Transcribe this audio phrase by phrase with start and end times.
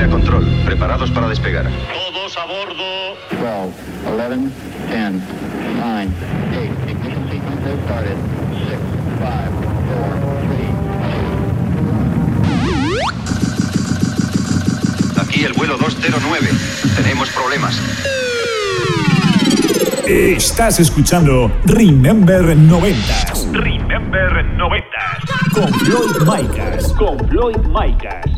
[0.00, 0.44] 209 a control.
[0.64, 1.66] Preparados para despegar.
[1.92, 3.16] Todos a bordo.
[3.30, 3.44] 12,
[4.06, 4.50] 11,
[4.88, 5.12] 10,
[5.76, 6.08] 9,
[6.50, 6.90] 8.
[6.90, 8.16] Ignition sequence has started.
[8.68, 9.60] 6, 5, 4,
[10.48, 10.70] 3,
[15.14, 15.28] 2.
[15.28, 16.48] Aquí el vuelo 209.
[16.96, 17.80] Tenemos problemas.
[20.06, 22.98] Estás escuchando Remember 90
[23.52, 24.86] Remember 90.
[25.52, 26.92] con Floyd Micas.
[26.94, 28.29] Con Floyd Micas.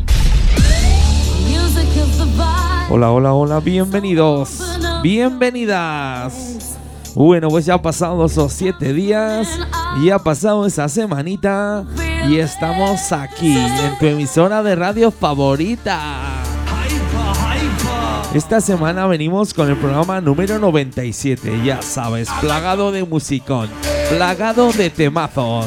[2.95, 4.61] Hola, hola, hola, bienvenidos,
[5.01, 6.77] bienvenidas.
[7.15, 9.47] Bueno, pues ya ha pasado esos siete días
[9.99, 11.85] y ha pasado esa semanita
[12.29, 16.43] y estamos aquí en tu emisora de radio favorita.
[18.35, 23.69] Esta semana venimos con el programa número 97, ya sabes, plagado de musicón,
[24.15, 25.65] plagado de temazos.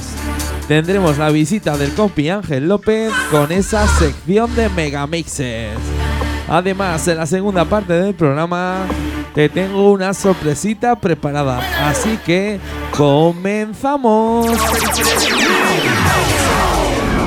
[0.69, 5.77] Tendremos la visita del compi Ángel López con esa sección de megamixes.
[6.49, 8.87] Además, en la segunda parte del programa
[9.35, 12.61] te tengo una sorpresita preparada, así que
[12.97, 14.47] comenzamos.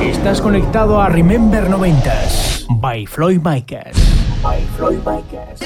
[0.01, 3.97] Estás conectado a Remember 90s by Floyd Micas.
[4.41, 5.59] By Floyd Micas.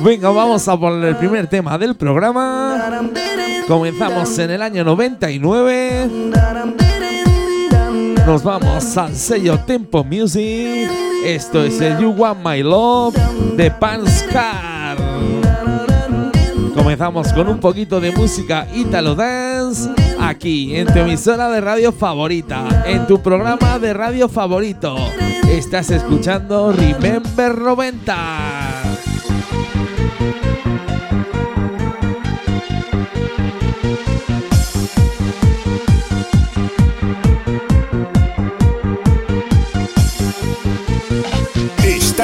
[0.00, 3.02] Venga, vamos a poner el primer tema del programa.
[3.66, 6.10] Comenzamos en el año 99.
[8.26, 10.88] Nos vamos al sello Tempo Music.
[11.24, 13.14] Esto es el You Want My Love
[13.54, 14.96] de Panscar.
[16.74, 22.84] Comenzamos con un poquito de música Italo Dance aquí en tu emisora de radio favorita,
[22.86, 24.96] en tu programa de radio favorito.
[25.46, 28.74] Estás escuchando Remember 90.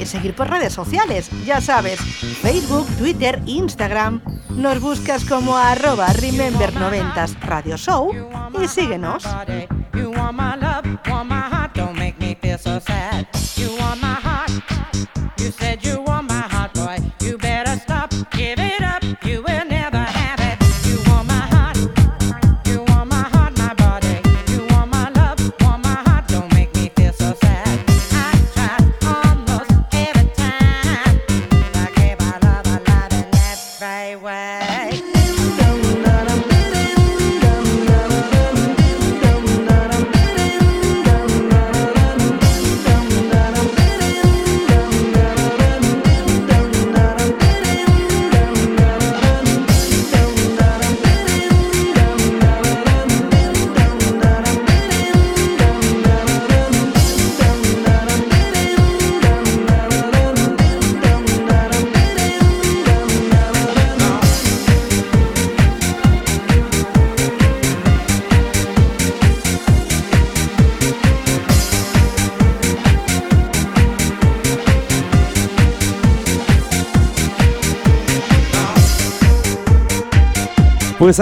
[0.00, 2.00] Podéis seguir por redes sociales, ya sabes,
[2.40, 4.22] Facebook, Twitter, Instagram.
[4.48, 8.10] Nos buscas como arroba Remember90s Radio Show
[8.62, 9.24] y síguenos.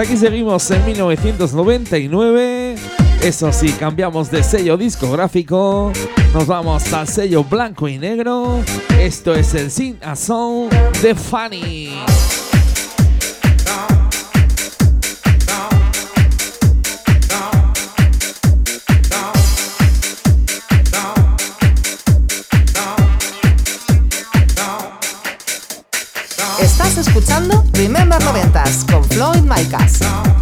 [0.00, 2.76] Aquí seguimos en 1999.
[3.22, 5.92] Eso sí, cambiamos de sello discográfico.
[6.32, 8.62] Nos vamos al sello blanco y negro.
[8.98, 10.70] Esto es el Sin a Song
[11.02, 11.90] de Fanny.
[26.60, 27.67] Estás escuchando
[28.68, 30.37] 90s con Floyd Micas.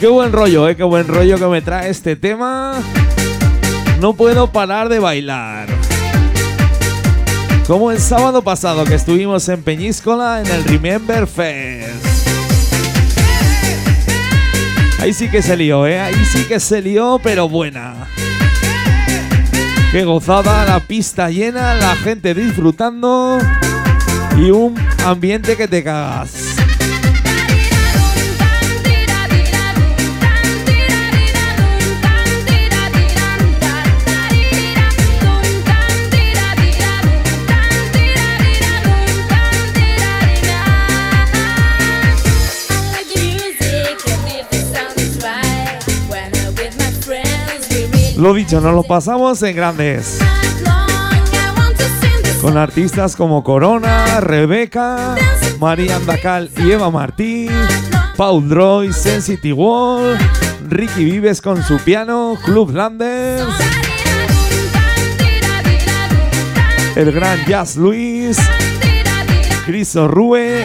[0.00, 2.72] Qué buen rollo, eh, qué buen rollo que me trae este tema.
[4.00, 5.68] No puedo parar de bailar.
[7.66, 12.06] Como el sábado pasado que estuvimos en Peñíscola en el Remember Fest.
[15.00, 16.00] Ahí sí que se lió, eh.
[16.00, 18.08] Ahí sí que se lió, pero buena.
[19.92, 23.38] Qué gozada, la pista llena, la gente disfrutando
[24.38, 24.74] y un
[25.04, 26.39] ambiente que te cagas.
[48.20, 50.18] Lo dicho, nos lo pasamos en grandes.
[52.42, 55.14] Con artistas como Corona, Rebeca,
[55.58, 57.50] María Andacal y Eva Martín,
[58.18, 60.18] Paul Droy, Sensity Wall,
[60.68, 63.54] Ricky Vives con su piano, Club Landers,
[66.96, 68.36] el gran Jazz Luis,
[69.64, 70.62] Chris Rue,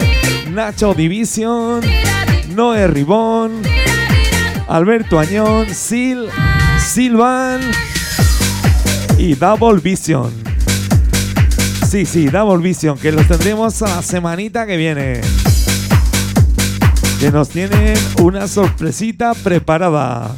[0.50, 1.80] Nacho Division,
[2.54, 3.62] Noé Ribón,
[4.68, 6.28] Alberto Añón, Sil,
[6.96, 7.60] Silvan
[9.18, 10.32] y Double Vision.
[11.86, 15.20] Sí, sí, Double Vision, que los tendremos a la semanita que viene.
[17.20, 20.34] Que nos tienen una sorpresita preparada.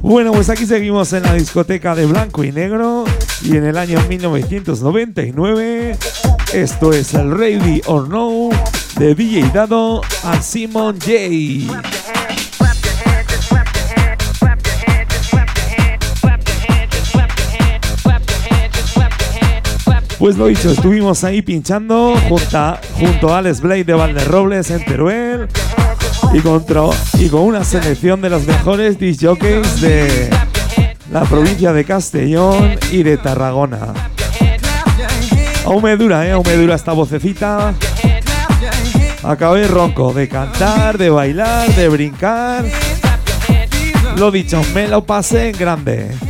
[0.00, 3.06] Bueno, pues aquí seguimos en la discoteca de blanco y negro
[3.42, 5.98] y en el año 1999
[6.54, 8.50] esto es el Ready or No
[8.96, 11.99] de DJ Dado a Simon J.
[20.20, 25.48] Pues lo dicho, estuvimos ahí pinchando junta, junto a Alex Blade de Valderrobles en Teruel
[26.34, 26.82] y, contra,
[27.14, 30.28] y con una selección de los mejores disjockeys de
[31.10, 33.94] la provincia de Castellón y de Tarragona.
[35.64, 36.32] Aún me dura, ¿eh?
[36.32, 37.72] Aún me dura esta vocecita.
[39.22, 42.66] Acabé ronco de cantar, de bailar, de brincar.
[44.18, 46.29] Lo dicho, me lo pasé en grande.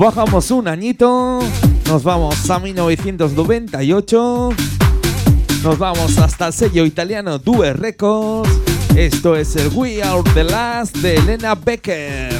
[0.00, 1.40] bajamos un añito,
[1.86, 4.48] nos vamos a 1998,
[5.62, 8.50] nos vamos hasta el sello italiano Due Records.
[8.96, 12.39] Esto es el We Are the Last de Elena Becker.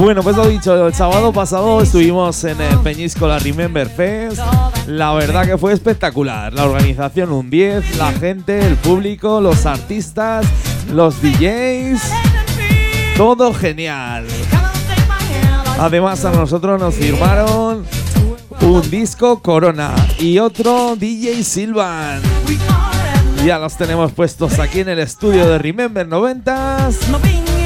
[0.00, 4.40] Bueno, pues lo dicho, el sábado pasado estuvimos en el Peñisco la Remember Fest.
[4.86, 6.54] La verdad que fue espectacular.
[6.54, 10.46] La organización un 10, la gente, el público, los artistas,
[10.90, 12.00] los DJs.
[13.18, 14.26] Todo genial.
[15.78, 17.84] Además a nosotros nos firmaron
[18.62, 22.22] un disco Corona y otro DJ Silvan.
[23.44, 27.59] Ya los tenemos puestos aquí en el estudio de Remember 90s.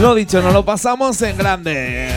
[0.00, 2.08] Lo dicho, nos lo pasamos en grande.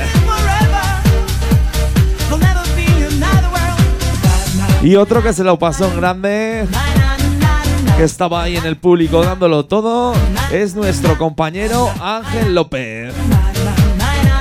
[4.84, 6.68] Y otro que se lo pasó en grande,
[7.98, 10.14] que estaba ahí en el público dándolo todo,
[10.52, 13.14] es nuestro compañero Ángel López.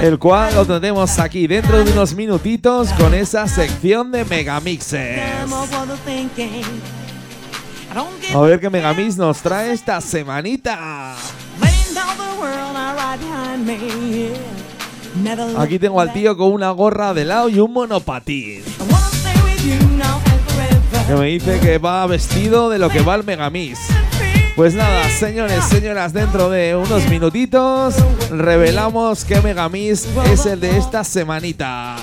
[0.02, 5.20] El cual lo tendremos aquí dentro de unos minutitos con esa sección de megamixes.
[8.34, 11.16] A ver qué megamix nos trae esta semanita.
[15.58, 18.62] Aquí tengo al tío con una gorra de lado y un monopatín.
[21.06, 23.78] Que me dice que va vestido de lo que va el Megamix.
[24.54, 27.94] Pues nada, señores, señoras, dentro de unos minutitos
[28.30, 31.96] revelamos que Megamix es el de esta semanita.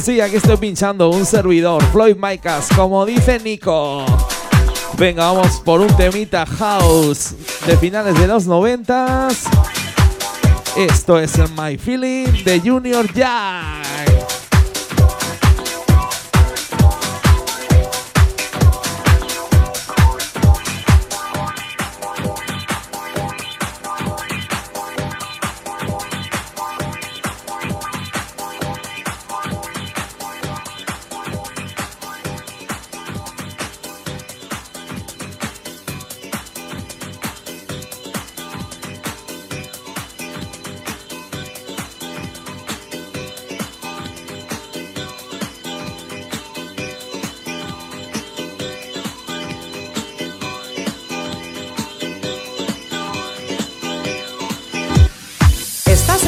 [0.00, 4.04] Sí, aquí estoy pinchando un servidor, Floyd Micas, como dice Nico.
[4.96, 7.34] Venga, vamos por un temita house
[7.66, 9.44] de finales de los noventas.
[10.76, 13.77] Esto es el My Feeling de Junior Jack.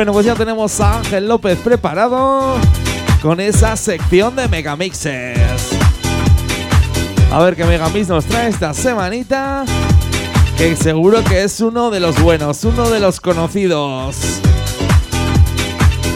[0.00, 2.56] Bueno, pues ya tenemos a Ángel López preparado
[3.20, 5.72] con esa sección de megamixes.
[7.30, 9.66] A ver qué megamix nos trae esta semanita.
[10.56, 14.16] Que seguro que es uno de los buenos, uno de los conocidos.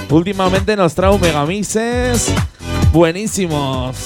[0.08, 2.32] Últimamente nos trae un megamixes
[2.90, 3.98] buenísimos.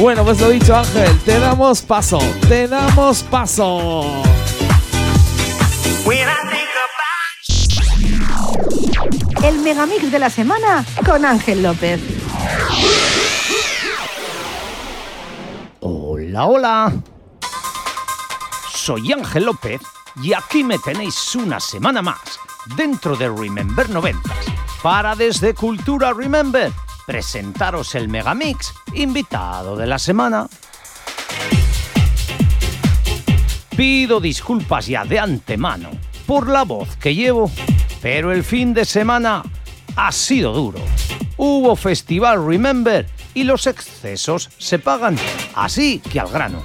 [0.00, 4.04] Bueno, pues lo dicho Ángel, te damos paso, te damos paso.
[9.42, 12.00] El megamix de la semana con Ángel López.
[15.80, 16.92] Hola, hola.
[18.74, 19.80] Soy Ángel López
[20.22, 22.20] y aquí me tenéis una semana más
[22.76, 24.20] dentro de Remember 90
[24.82, 26.70] para desde Cultura Remember
[27.06, 30.46] presentaros el Megamix invitado de la semana.
[33.74, 35.90] Pido disculpas ya de antemano
[36.26, 37.50] por la voz que llevo,
[38.02, 39.42] pero el fin de semana
[39.96, 40.78] ha sido duro.
[41.36, 45.16] Hubo Festival Remember y los excesos se pagan,
[45.54, 46.62] así que al grano.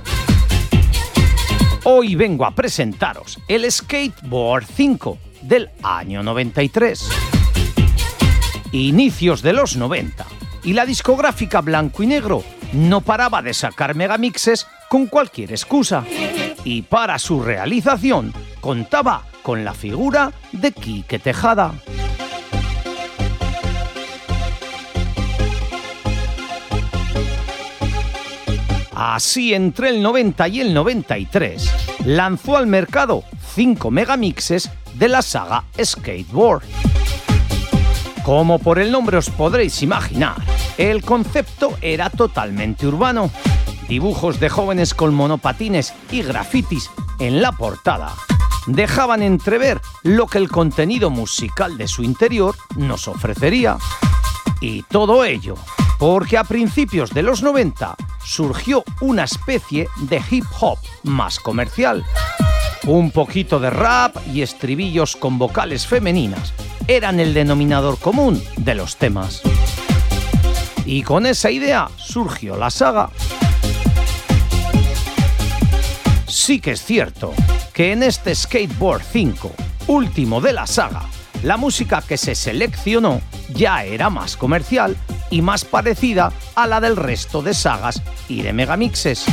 [1.83, 7.07] Hoy vengo a presentaros el Skateboard 5 del año 93.
[8.71, 10.25] Inicios de los 90
[10.63, 12.43] y la discográfica blanco y negro
[12.73, 16.03] no paraba de sacar megamixes con cualquier excusa.
[16.63, 21.75] Y para su realización contaba con la figura de Quique Tejada.
[28.95, 31.69] Así entre el 90 y el 93
[32.07, 36.63] lanzó al mercado 5 megamixes de la saga Skateboard.
[38.23, 40.37] Como por el nombre os podréis imaginar,
[40.79, 43.29] el concepto era totalmente urbano.
[43.87, 48.11] Dibujos de jóvenes con monopatines y grafitis en la portada
[48.65, 53.77] dejaban entrever lo que el contenido musical de su interior nos ofrecería.
[54.61, 55.55] Y todo ello
[55.97, 62.05] porque a principios de los 90 surgió una especie de hip hop más comercial.
[62.85, 66.53] Un poquito de rap y estribillos con vocales femeninas
[66.87, 69.41] eran el denominador común de los temas.
[70.85, 73.09] Y con esa idea surgió la saga.
[76.27, 77.33] Sí que es cierto
[77.75, 79.51] que en este Skateboard 5,
[79.87, 81.03] último de la saga,
[81.43, 83.21] la música que se seleccionó
[83.53, 84.95] ya era más comercial
[85.29, 89.25] y más parecida a la del resto de sagas y de megamixes.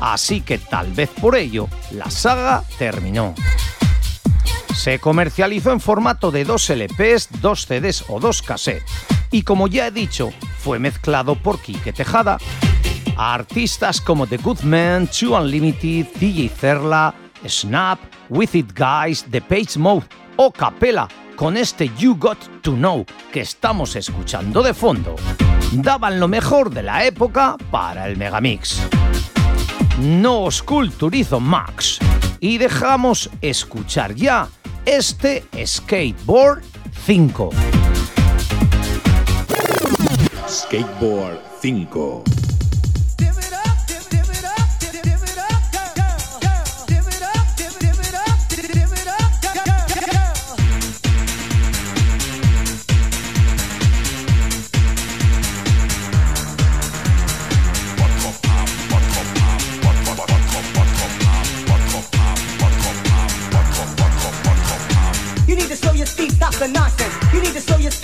[0.00, 3.34] Así que tal vez por ello la saga terminó.
[4.74, 8.84] Se comercializó en formato de dos LPs, dos CDs o dos cassettes.
[9.30, 12.36] Y como ya he dicho, fue mezclado por Quique Tejada.
[13.16, 17.14] Artistas como The Good Man, Two Unlimited, DJ Cerla,
[17.46, 17.98] Snap,
[18.28, 23.40] With It Guys, The Page Mode o Capella con este You Got to Know que
[23.40, 25.14] estamos escuchando de fondo,
[25.72, 28.80] daban lo mejor de la época para el Megamix.
[30.00, 31.98] No os culturizo Max
[32.40, 34.48] y dejamos escuchar ya
[34.84, 36.62] este Skateboard
[37.04, 37.50] 5.
[40.48, 42.37] Skateboard 5.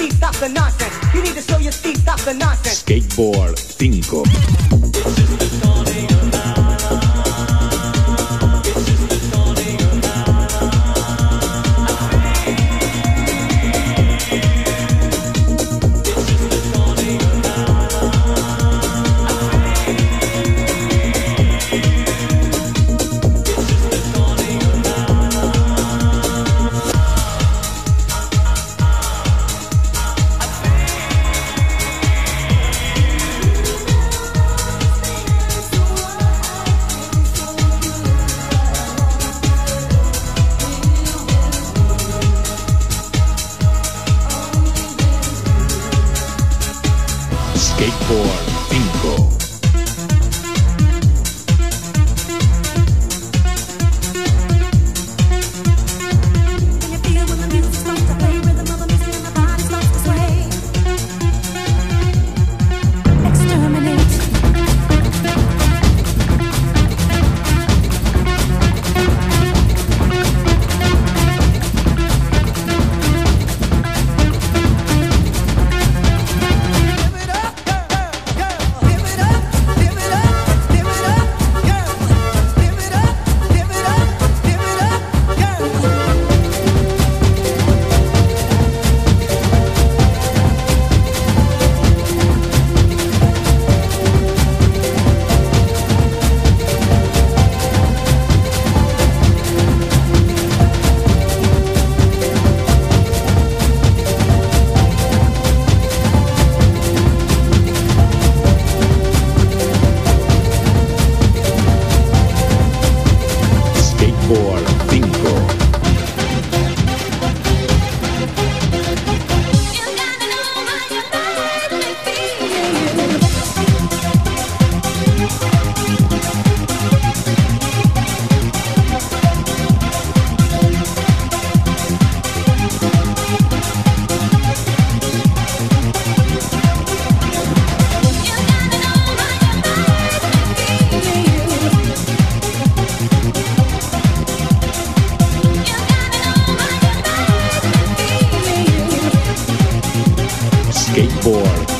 [0.05, 1.15] Feet, stop the nonsense.
[1.15, 2.83] You need to show your feet, stop the nonsense.
[2.83, 5.34] Skateboard 5.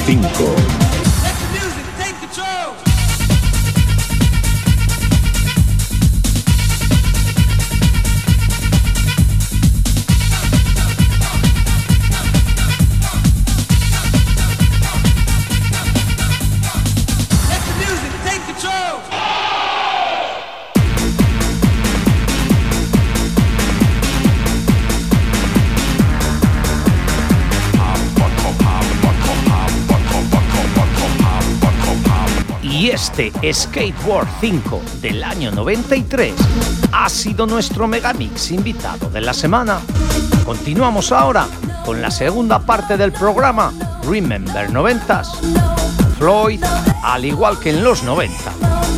[0.07, 0.84] 5
[33.53, 36.35] Skateboard 5 del año 93
[36.93, 39.81] ha sido nuestro megamix invitado de la semana.
[40.45, 41.47] Continuamos ahora
[41.85, 43.73] con la segunda parte del programa
[44.09, 45.27] Remember 90s.
[46.19, 46.65] Floyd,
[47.03, 48.35] al igual que en los 90,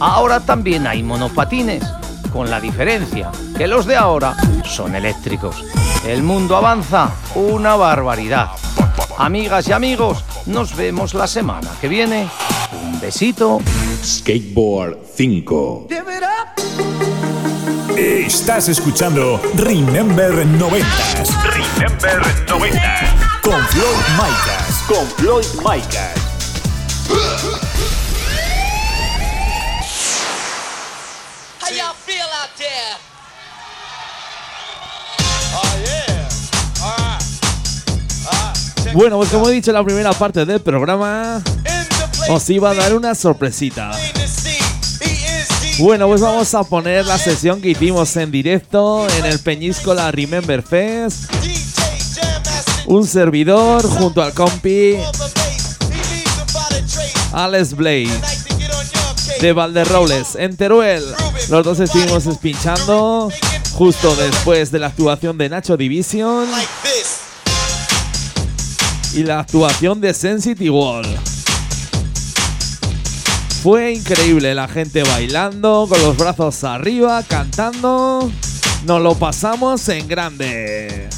[0.00, 1.82] ahora también hay monopatines,
[2.32, 5.64] con la diferencia que los de ahora son eléctricos.
[6.06, 8.50] El mundo avanza una barbaridad.
[9.18, 12.28] Amigas y amigos, nos vemos la semana que viene.
[12.84, 13.60] Un besito.
[14.06, 15.88] Skateboard 5.
[17.98, 23.40] Estás escuchando Remember 90s Remember 90.
[23.42, 24.84] con Floyd Micas.
[24.86, 26.14] Con Floyd Micas.
[31.60, 32.96] How y'all feel out there?
[38.94, 41.42] Bueno, pues como he dicho en la primera parte del programa,
[42.28, 43.90] os iba a dar una sorpresita.
[45.78, 50.62] Bueno, pues vamos a poner la sesión que hicimos en directo en el Peñíscola Remember
[50.62, 51.30] Fest.
[52.86, 54.96] Un servidor junto al compi
[57.32, 58.20] Alex Blade
[59.40, 61.04] de Valderrobles en Teruel.
[61.50, 63.30] Los dos estuvimos pinchando
[63.74, 66.48] justo después de la actuación de Nacho Division
[69.12, 71.35] y la actuación de Sensity Wall.
[73.62, 78.30] Fue increíble, la gente bailando, con los brazos arriba, cantando.
[78.84, 81.08] Nos lo pasamos en grande.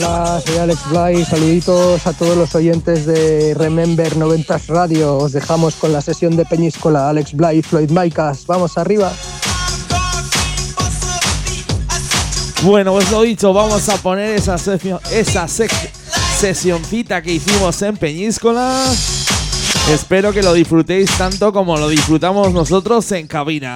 [0.00, 1.24] Hola, soy Alex Blay.
[1.24, 5.16] Saluditos a todos los oyentes de Remember 90s Radio.
[5.16, 7.08] Os dejamos con la sesión de Peñíscola.
[7.08, 8.46] Alex Blay, Floyd Maicas.
[8.46, 9.12] Vamos arriba.
[12.62, 18.80] Bueno, pues lo dicho, vamos a poner esa, sesio- esa sesioncita que hicimos en Peñíscola.
[19.92, 23.74] Espero que lo disfrutéis tanto como lo disfrutamos nosotros en cabina.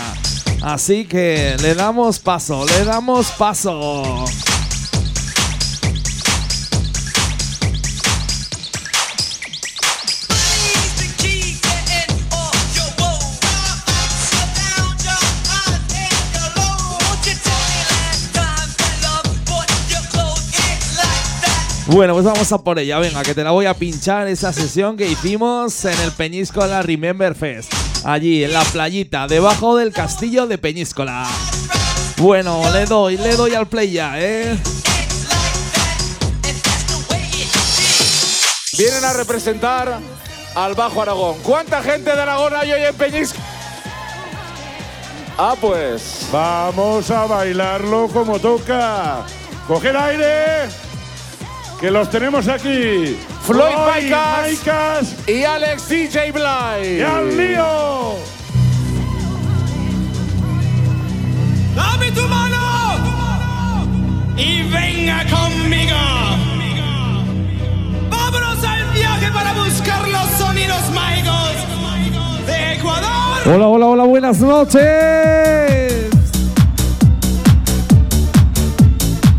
[0.63, 4.25] Así que le damos paso, le damos paso.
[21.87, 22.99] Bueno, pues vamos a por ella.
[23.01, 27.35] Venga, que te la voy a pinchar esa sesión que hicimos en el Peñíscola Remember
[27.35, 27.73] Fest.
[28.05, 31.27] Allí, en la playita, debajo del castillo de Peñíscola.
[32.19, 34.57] Bueno, le doy, le doy al play ya, ¿eh?
[38.79, 39.99] Vienen a representar
[40.55, 41.39] al Bajo Aragón.
[41.43, 43.39] ¿Cuánta gente de Aragón hay hoy en Peñisco?
[45.37, 46.29] Ah, pues.
[46.31, 49.27] Vamos a bailarlo como toca.
[49.67, 50.92] Coger aire.
[51.83, 53.19] Que los tenemos aquí.
[53.43, 56.99] Floyd Floyd Maicas Maicas y Alex DJ Bly.
[56.99, 58.15] y al lío.
[61.75, 63.81] Dame tu mano
[64.37, 65.97] y venga conmigo.
[68.09, 73.41] Vámonos al viaje para buscar los sonidos mágicos de Ecuador.
[73.45, 75.82] Hola, hola, hola, buenas noches.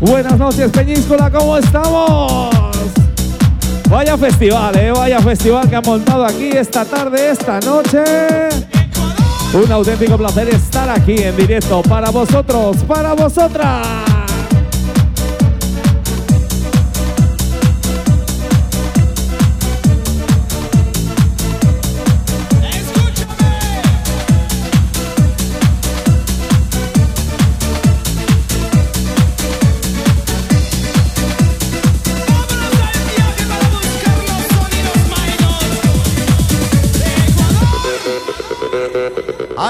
[0.06, 2.54] Buenas noches, Peñíscola, ¿cómo estamos?
[3.88, 4.92] Vaya festival, ¿eh?
[4.92, 8.04] Vaya festival que han montado aquí esta tarde, esta noche.
[9.54, 14.03] Un auténtico placer estar aquí en directo para vosotros, para vosotras.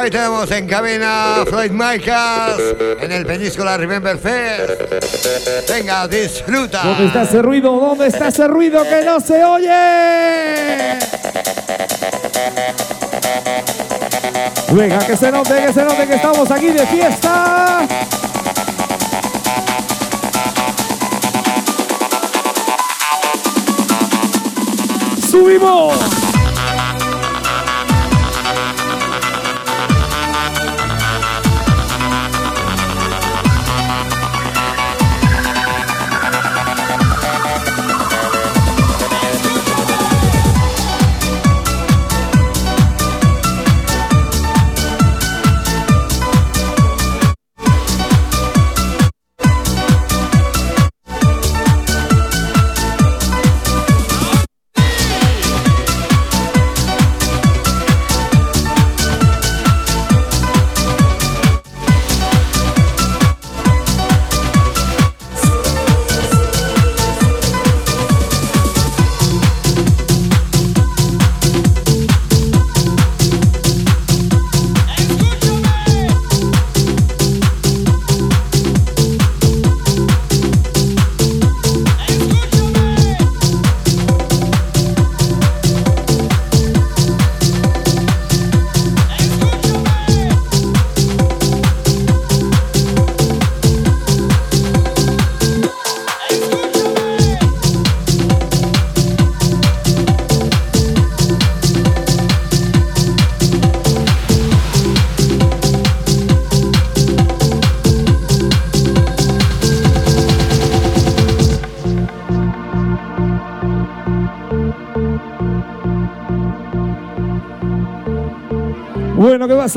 [0.04, 5.66] Ahí tenemos en cabina Floyd Michaels en el Península Remember Fest.
[5.66, 6.82] Venga, disfruta.
[6.82, 7.80] ¿Dónde está ese ruido?
[7.80, 10.98] ¿Dónde está ese ruido que no se oye?
[14.72, 17.88] Venga, que se note, que se note que estamos aquí de fiesta.
[25.30, 26.33] ¡Subimos!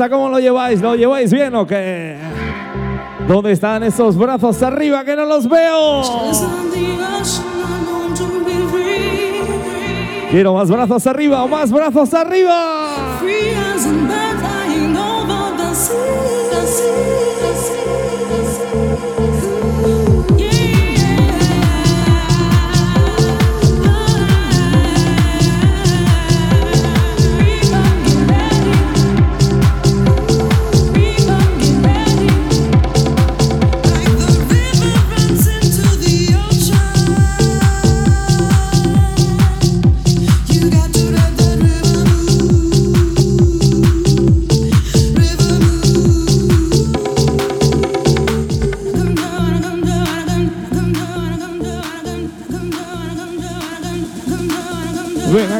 [0.08, 0.80] ¿Cómo lo lleváis?
[0.80, 2.16] ¿Lo lleváis bien o qué?
[3.26, 6.02] ¿Dónde están esos brazos arriba que no los veo?
[10.30, 13.18] Quiero más brazos arriba o más brazos arriba.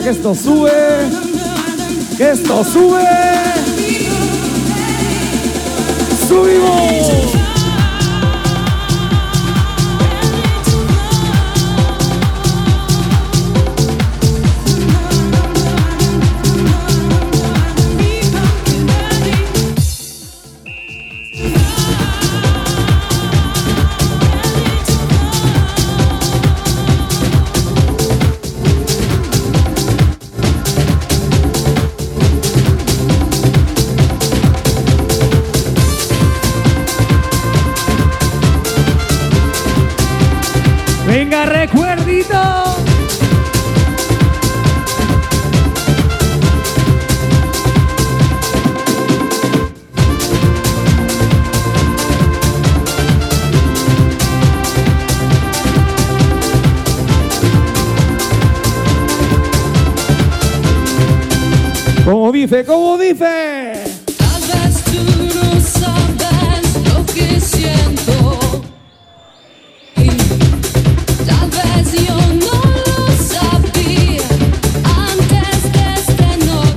[0.09, 0.71] Que esto sube.
[2.17, 3.05] Que esto sube.
[6.27, 7.38] Subimos.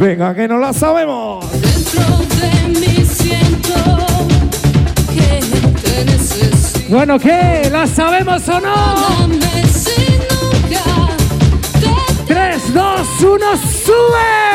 [0.01, 1.45] Venga, que no la sabemos.
[1.61, 2.01] Dentro
[2.41, 3.75] de mí siento
[5.13, 5.39] que
[5.79, 6.89] te necesito.
[6.89, 7.69] Bueno, ¿qué?
[7.71, 9.29] ¿La sabemos o no?
[9.71, 10.83] Si nunca
[12.25, 13.45] 3, 2, 1,
[13.85, 14.50] sube.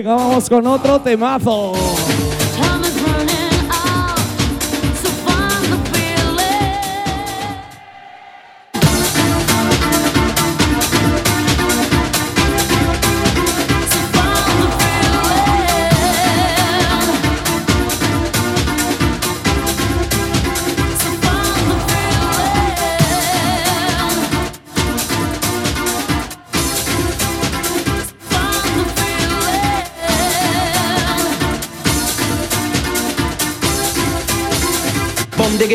[0.00, 1.74] Venga, vamos con otro temazo.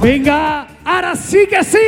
[0.00, 1.78] Venga, ahora sí que sí.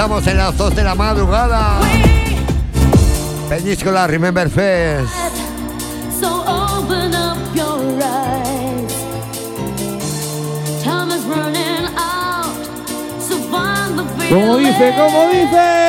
[0.00, 1.78] estamos en las 2 de la madrugada.
[3.50, 5.12] Peñíscola Remember Fest.
[14.30, 15.79] Como dice, como dice.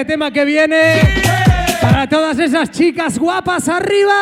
[0.00, 0.98] Este tema que viene
[1.82, 4.14] para todas esas chicas guapas arriba.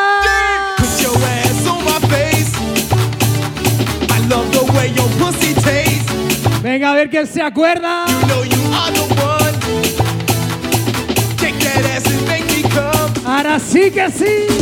[6.64, 8.06] Venga a ver quién se acuerda.
[13.24, 14.57] Ahora sí que sí.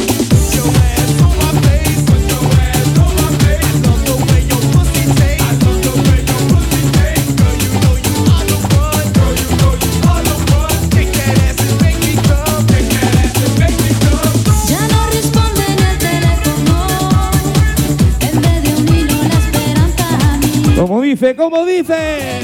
[21.17, 21.35] dice?
[21.35, 22.41] ¿Cómo dice?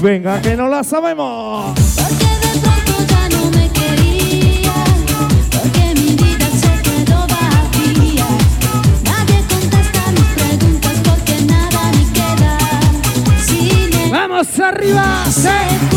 [0.00, 1.74] Venga, que no la sabemos.
[14.10, 15.91] ¡Vamos arriba!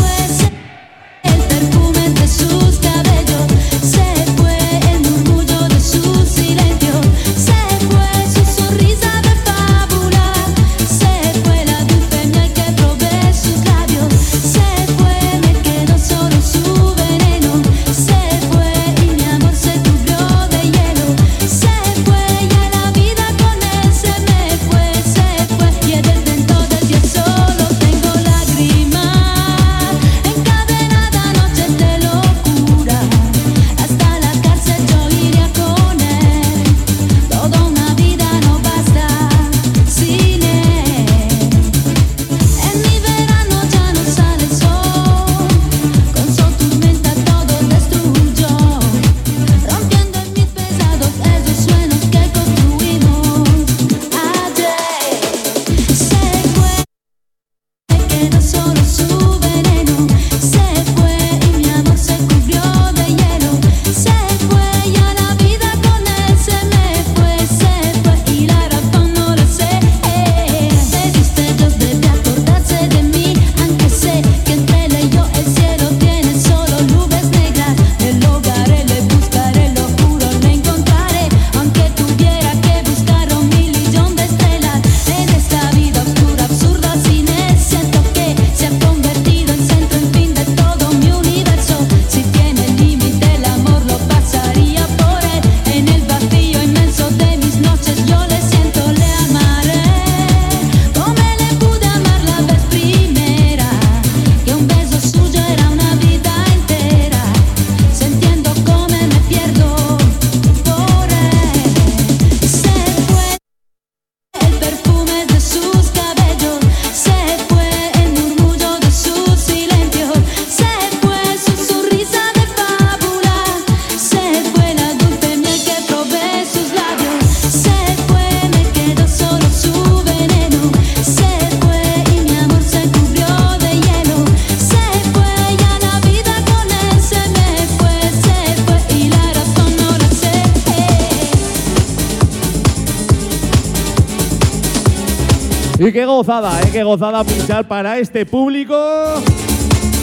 [145.78, 146.70] Y qué gozada, ¿eh?
[146.72, 148.74] qué gozada pinchar para este público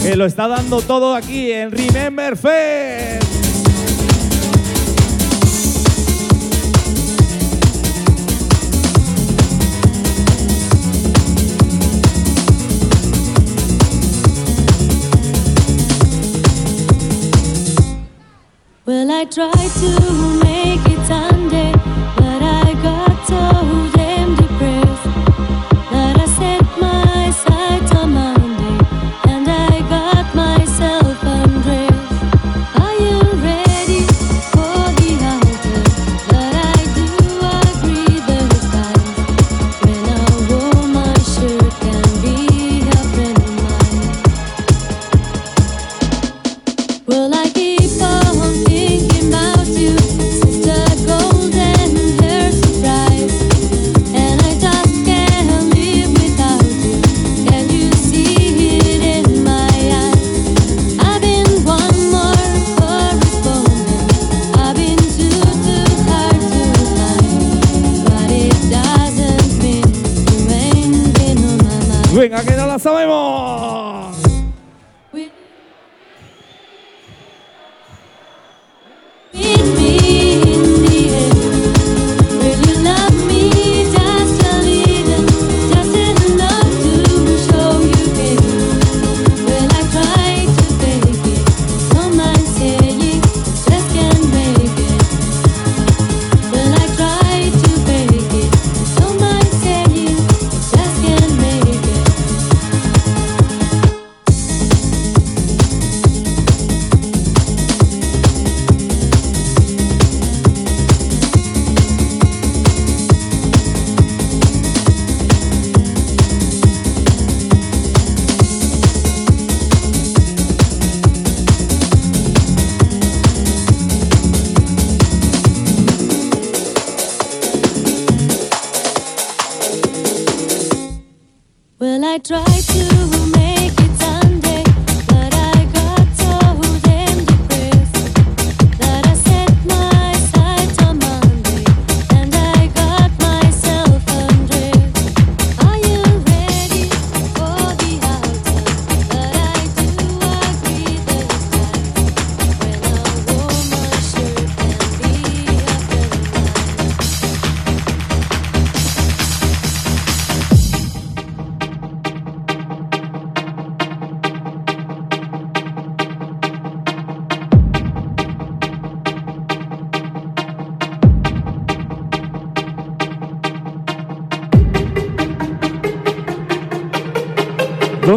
[0.04, 3.24] que lo está dando todo aquí en Remember Fest.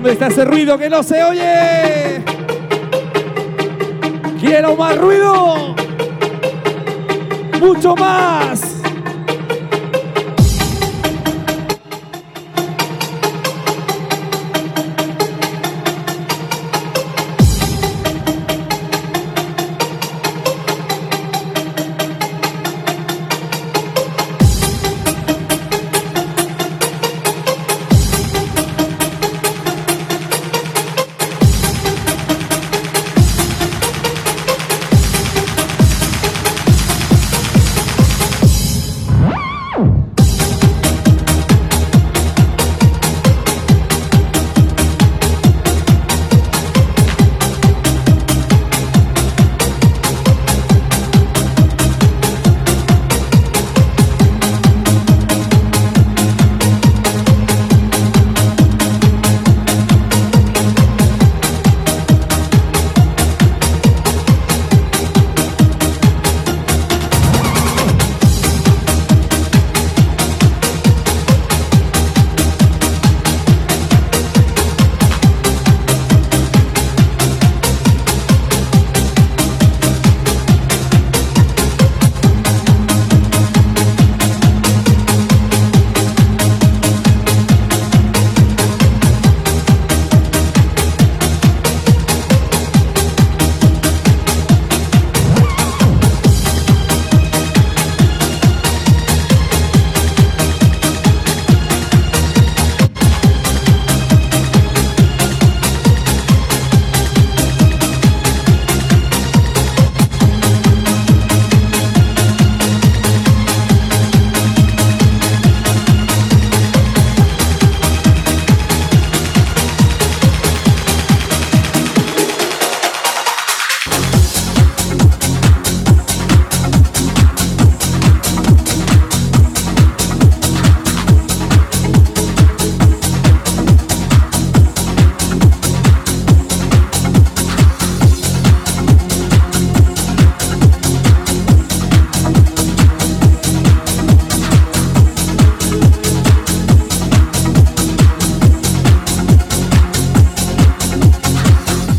[0.06, 2.22] ¿Dónde está ese ruido que no se oye?
[4.38, 5.74] ¡Quiero más ruido!
[7.58, 8.65] ¡Mucho más!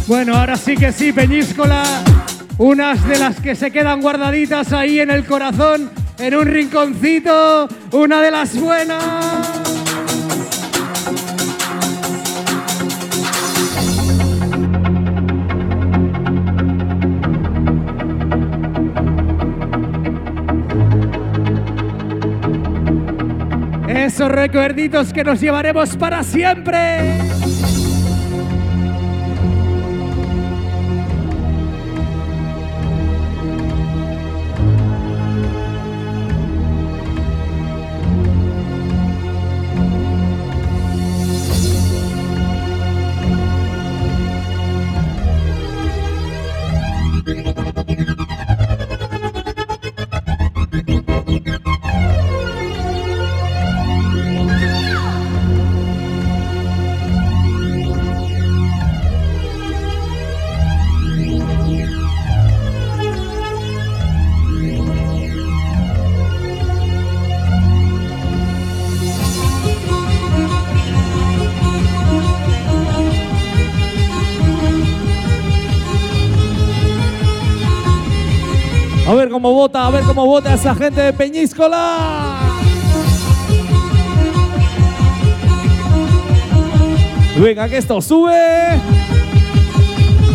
[0.07, 1.83] Bueno, ahora sí que sí, Peñíscola.
[2.57, 7.67] Unas de las que se quedan guardaditas ahí en el corazón, en un rinconcito.
[7.91, 9.03] Una de las buenas.
[23.89, 27.17] Esos recuerditos que nos llevaremos para siempre.
[79.37, 82.39] Cómo vota, a ver cómo vota esa gente de Peñíscola.
[87.37, 88.81] Venga, que esto sube.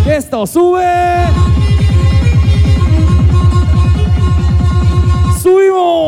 [0.05, 0.87] Que esto sube.
[5.43, 6.02] Subimos.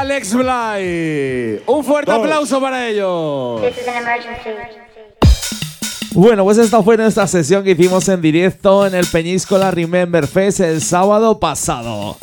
[0.00, 1.60] Alex Bly.
[1.66, 2.20] Un fuerte Dos.
[2.20, 3.60] aplauso para ellos.
[6.12, 10.60] Bueno, pues esta fue nuestra sesión que hicimos en directo en el Peñíscola Remember Fest
[10.60, 12.16] el sábado pasado.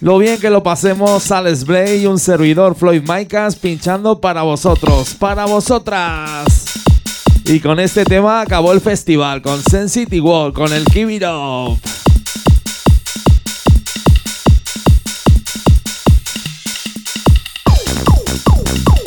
[0.00, 5.14] Lo bien que lo pasemos Alex Blay y un servidor Floyd Micas pinchando para vosotros,
[5.14, 6.66] para vosotras.
[7.46, 12.03] Y con este tema acabó el festival con Sensity World, con el Keep It Up.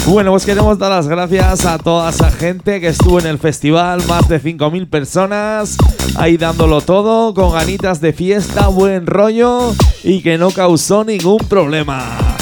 [0.08, 4.01] Bueno, pues queremos dar las gracias a toda esa gente que estuvo en el festival,
[4.08, 5.76] más de 5.000 personas,
[6.16, 12.38] ahí dándolo todo, con ganitas de fiesta, buen rollo y que no causó ningún problema.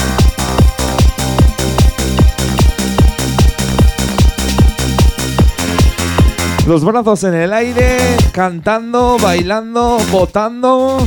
[6.68, 7.98] Los brazos en el aire,
[8.30, 11.04] cantando, bailando, votando.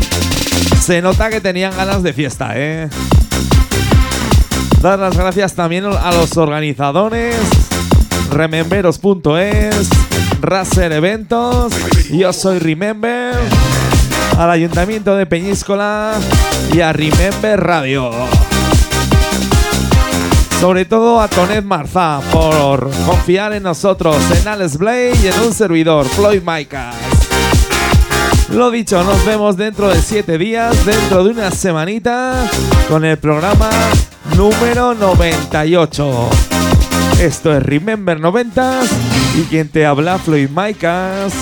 [0.81, 2.89] Se nota que tenían ganas de fiesta, ¿eh?
[4.81, 7.35] Dar las gracias también a los organizadores,
[8.31, 9.89] rememberos.es,
[10.41, 11.73] Raser Eventos,
[12.09, 13.35] Yo Soy Remember,
[14.37, 16.13] al Ayuntamiento de Peñíscola
[16.73, 18.09] y a Remember Radio.
[20.61, 25.53] Sobre todo a Tonet Marzá por confiar en nosotros, en Alex Blay y en un
[25.53, 26.95] servidor, Floyd Micas.
[28.53, 32.33] Lo dicho, nos vemos dentro de 7 días, dentro de una semanita,
[32.87, 33.69] con el programa
[34.35, 36.29] número 98.
[37.21, 38.81] Esto es Remember 90
[39.37, 41.33] y quien te habla, Floyd Micas.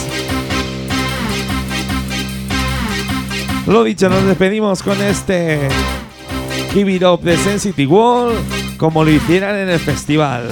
[3.68, 5.68] Lo dicho, nos despedimos con este
[6.74, 8.34] Give It Up de Sensitive Wall,
[8.78, 10.48] como lo hicieran en el festival.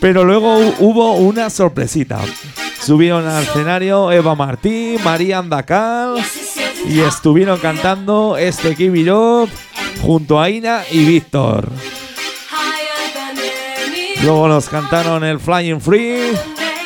[0.00, 2.20] Pero luego hu- hubo una sorpresita.
[2.80, 6.16] Subieron al escenario Eva Martí, María Andacal
[6.88, 8.76] y estuvieron cantando este
[9.10, 9.48] Up
[10.02, 11.68] junto a Ina y Víctor.
[14.22, 16.32] Luego nos cantaron el Flying Free,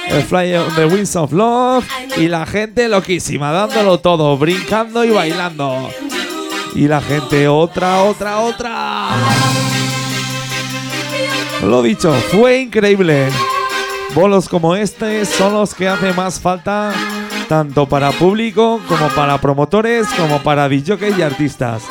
[0.09, 1.85] el Flying the Winds of Love
[2.17, 5.91] y la gente loquísima, dándolo todo, brincando y bailando.
[6.75, 9.09] Y la gente otra, otra, otra.
[11.63, 13.29] Lo dicho, fue increíble.
[14.15, 16.93] Bolos como este son los que hace más falta
[17.49, 21.83] tanto para público como para promotores como para DJs y artistas.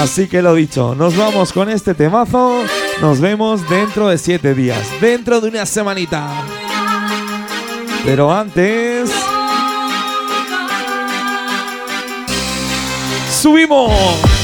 [0.00, 2.62] Así que lo dicho, nos vamos con este temazo.
[3.00, 6.28] Nos vemos dentro de siete días, dentro de una semanita.
[8.04, 9.10] Pero antes...
[13.30, 14.35] ¡Subimos!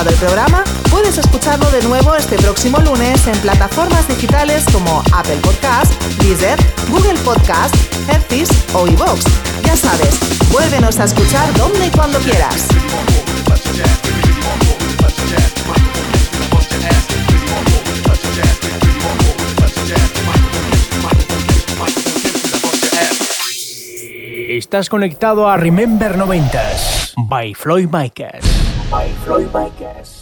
[0.00, 5.36] Gustado el programa, puedes escucharlo de nuevo este próximo lunes en plataformas digitales como Apple
[5.42, 5.92] Podcast,
[6.22, 7.74] Deezer, Google Podcast,
[8.08, 9.24] Hearthis o iVoox.
[9.64, 10.18] Ya sabes,
[10.50, 12.68] vuélvenos a escuchar donde y cuando quieras.
[24.48, 28.59] Estás conectado a Remember 90s by Floyd Micas.
[28.90, 30.19] By Floyd Micas.